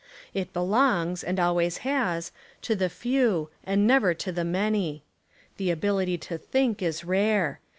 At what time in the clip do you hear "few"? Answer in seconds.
2.89-3.51